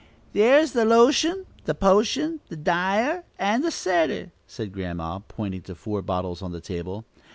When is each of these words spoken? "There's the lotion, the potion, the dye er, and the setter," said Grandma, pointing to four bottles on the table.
"There's 0.33 0.71
the 0.71 0.83
lotion, 0.83 1.45
the 1.65 1.75
potion, 1.75 2.39
the 2.49 2.55
dye 2.55 3.05
er, 3.07 3.23
and 3.37 3.63
the 3.63 3.69
setter," 3.69 4.31
said 4.47 4.73
Grandma, 4.73 5.19
pointing 5.19 5.61
to 5.61 5.75
four 5.75 6.01
bottles 6.01 6.41
on 6.41 6.51
the 6.51 6.59
table. 6.59 7.05